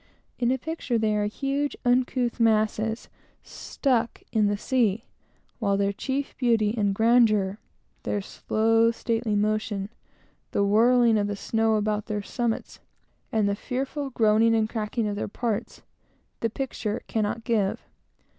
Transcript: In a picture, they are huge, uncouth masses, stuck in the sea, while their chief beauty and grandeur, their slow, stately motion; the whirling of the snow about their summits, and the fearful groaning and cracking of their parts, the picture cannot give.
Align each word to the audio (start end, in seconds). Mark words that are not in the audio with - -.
In 0.39 0.49
a 0.49 0.57
picture, 0.57 0.97
they 0.97 1.15
are 1.15 1.27
huge, 1.27 1.75
uncouth 1.85 2.39
masses, 2.39 3.07
stuck 3.43 4.23
in 4.31 4.47
the 4.47 4.57
sea, 4.57 5.05
while 5.59 5.77
their 5.77 5.93
chief 5.93 6.35
beauty 6.37 6.73
and 6.75 6.95
grandeur, 6.95 7.59
their 8.01 8.19
slow, 8.19 8.89
stately 8.89 9.35
motion; 9.35 9.89
the 10.53 10.63
whirling 10.63 11.19
of 11.19 11.27
the 11.27 11.35
snow 11.35 11.75
about 11.75 12.07
their 12.07 12.23
summits, 12.23 12.79
and 13.31 13.47
the 13.47 13.53
fearful 13.55 14.09
groaning 14.09 14.55
and 14.55 14.69
cracking 14.71 15.05
of 15.07 15.15
their 15.15 15.27
parts, 15.27 15.83
the 16.39 16.49
picture 16.49 17.03
cannot 17.05 17.43
give. 17.43 17.85